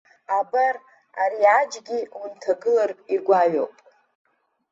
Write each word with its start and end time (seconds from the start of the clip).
Абар, 0.37 0.75
ари 1.23 1.41
аџьгьы 1.57 1.99
унҭагылартә 2.21 3.03
игәаҩоуп. 3.15 3.75